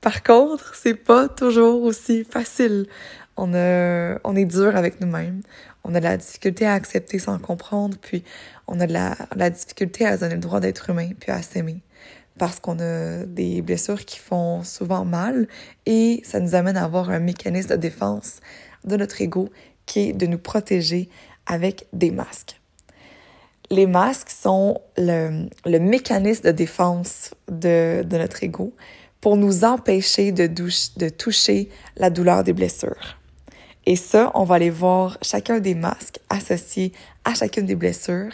Par 0.00 0.22
contre, 0.22 0.74
c'est 0.74 0.94
pas 0.94 1.28
toujours 1.28 1.82
aussi 1.82 2.24
facile. 2.24 2.86
On, 3.36 3.52
a, 3.54 4.18
on 4.24 4.34
est 4.34 4.46
dur 4.46 4.74
avec 4.74 5.00
nous-mêmes. 5.00 5.42
On 5.84 5.94
a 5.94 6.00
de 6.00 6.04
la 6.04 6.16
difficulté 6.16 6.66
à 6.66 6.72
accepter 6.72 7.18
sans 7.18 7.38
comprendre, 7.38 7.96
puis 8.00 8.24
on 8.66 8.80
a 8.80 8.86
de 8.86 8.92
la, 8.92 9.16
la 9.36 9.50
difficulté 9.50 10.06
à 10.06 10.16
se 10.16 10.20
donner 10.20 10.34
le 10.34 10.40
droit 10.40 10.60
d'être 10.60 10.90
humain, 10.90 11.10
puis 11.18 11.30
à 11.30 11.42
s'aimer 11.42 11.82
parce 12.40 12.58
qu'on 12.58 12.78
a 12.80 13.26
des 13.26 13.60
blessures 13.60 14.06
qui 14.06 14.18
font 14.18 14.64
souvent 14.64 15.04
mal 15.04 15.46
et 15.84 16.22
ça 16.24 16.40
nous 16.40 16.54
amène 16.54 16.78
à 16.78 16.84
avoir 16.84 17.10
un 17.10 17.18
mécanisme 17.18 17.68
de 17.68 17.76
défense 17.76 18.40
de 18.84 18.96
notre 18.96 19.20
ego 19.20 19.50
qui 19.84 20.08
est 20.08 20.12
de 20.14 20.24
nous 20.24 20.38
protéger 20.38 21.10
avec 21.44 21.86
des 21.92 22.10
masques. 22.10 22.58
Les 23.68 23.86
masques 23.86 24.30
sont 24.30 24.80
le, 24.96 25.48
mécanisme 25.66 26.44
de 26.44 26.52
défense 26.52 27.34
de, 27.48 28.02
notre 28.10 28.42
ego 28.42 28.72
pour 29.20 29.36
nous 29.36 29.62
empêcher 29.62 30.32
de 30.32 31.08
toucher 31.10 31.68
la 31.98 32.08
douleur 32.08 32.42
des 32.42 32.54
blessures. 32.54 33.18
Et 33.84 33.96
ça, 33.96 34.30
on 34.34 34.44
va 34.44 34.54
aller 34.54 34.70
voir 34.70 35.18
chacun 35.20 35.60
des 35.60 35.74
masques 35.74 36.20
associés 36.30 36.92
à 37.26 37.34
chacune 37.34 37.66
des 37.66 37.76
blessures 37.76 38.32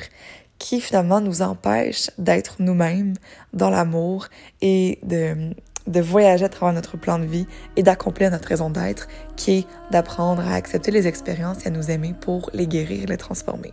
qui 0.58 0.80
finalement 0.80 1.20
nous 1.20 1.42
empêche 1.42 2.10
d'être 2.18 2.56
nous-mêmes 2.58 3.14
dans 3.52 3.70
l'amour 3.70 4.28
et 4.60 4.98
de, 5.02 5.52
de 5.86 6.00
voyager 6.00 6.44
à 6.44 6.48
travers 6.48 6.74
notre 6.74 6.96
plan 6.96 7.18
de 7.18 7.24
vie 7.24 7.46
et 7.76 7.82
d'accomplir 7.82 8.30
notre 8.30 8.48
raison 8.48 8.70
d'être, 8.70 9.08
qui 9.36 9.58
est 9.58 9.66
d'apprendre 9.90 10.42
à 10.46 10.54
accepter 10.54 10.90
les 10.90 11.06
expériences 11.06 11.64
et 11.64 11.68
à 11.68 11.70
nous 11.70 11.90
aimer 11.90 12.14
pour 12.20 12.50
les 12.52 12.66
guérir 12.66 13.04
et 13.04 13.06
les 13.06 13.16
transformer. 13.16 13.72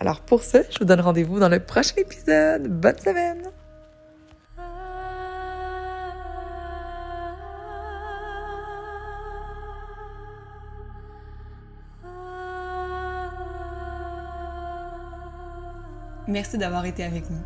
Alors 0.00 0.20
pour 0.20 0.42
ça, 0.42 0.60
je 0.70 0.78
vous 0.78 0.84
donne 0.84 1.00
rendez-vous 1.00 1.40
dans 1.40 1.48
le 1.48 1.60
prochain 1.60 1.96
épisode. 1.96 2.68
Bonne 2.68 2.98
semaine! 2.98 3.57
Merci 16.28 16.58
d'avoir 16.58 16.84
été 16.84 17.04
avec 17.04 17.30
nous. 17.30 17.40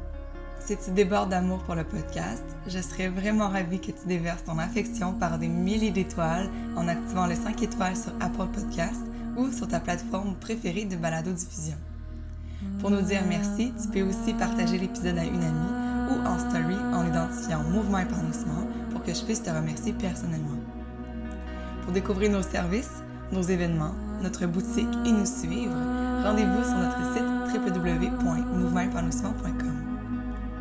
Si 0.59 0.77
tu 0.77 0.91
débordes 0.91 1.31
d'amour 1.31 1.63
pour 1.63 1.77
le 1.77 1.85
podcast, 1.85 2.43
je 2.67 2.81
serais 2.81 3.07
vraiment 3.07 3.49
ravie 3.49 3.79
que 3.79 3.93
tu 3.93 4.09
déverses 4.09 4.43
ton 4.43 4.59
affection 4.59 5.13
par 5.13 5.39
des 5.39 5.47
milliers 5.47 5.93
d'étoiles 5.93 6.51
en 6.75 6.89
activant 6.89 7.27
les 7.27 7.37
5 7.37 7.63
étoiles 7.63 7.97
sur 7.97 8.13
Apple 8.21 8.49
Podcast 8.53 9.01
ou 9.37 9.53
sur 9.53 9.69
ta 9.69 9.79
plateforme 9.79 10.35
préférée 10.35 10.85
de 10.85 10.97
balado-diffusion. 10.97 11.77
Pour 12.81 12.91
nous 12.91 13.03
dire 13.03 13.23
merci, 13.29 13.73
tu 13.81 13.89
peux 13.89 14.03
aussi 14.03 14.35
partager 14.35 14.79
l'épisode 14.79 15.19
à 15.19 15.25
une 15.25 15.45
amie 15.45 16.11
ou 16.11 16.27
en 16.27 16.41
story 16.41 16.77
en 16.93 17.07
identifiant 17.07 17.63
Mouvement 17.63 18.01
Épanouissement 18.01 18.67
pour 18.91 19.05
que 19.05 19.15
je 19.15 19.23
puisse 19.23 19.45
te 19.45 19.51
remercier 19.51 19.93
personnellement. 19.93 20.59
Pour 21.85 21.93
découvrir 21.93 22.33
nos 22.33 22.43
services, 22.43 23.03
nos 23.31 23.43
événements, 23.43 23.95
notre 24.23 24.47
boutique 24.47 24.89
et 25.05 25.13
nous 25.13 25.27
suivre, 25.27 25.75
rendez-vous 26.23 26.65
sur 26.65 26.77
notre 26.77 27.13
site 27.13 27.25
www.mouvementépanouissement.com. 27.55 29.75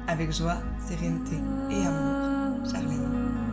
Avec 0.07 0.33
joie, 0.33 0.57
sérénité 0.79 1.37
et 1.69 1.85
amour, 1.85 2.65
Charlène. 2.69 3.50